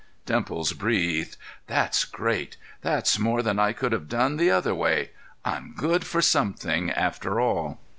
'"Dimples 0.25 0.73
breathed. 0.73 1.37
"That's 1.67 2.05
great! 2.05 2.57
That's 2.81 3.19
more 3.19 3.43
than 3.43 3.59
I 3.59 3.71
could 3.71 3.91
have 3.91 4.09
done 4.09 4.37
the 4.37 4.49
other 4.49 4.73
way. 4.73 5.11
I'm 5.45 5.75
good 5.77 6.07
for 6.07 6.23
something, 6.23 6.89
after 6.89 7.39
all." 7.39 7.79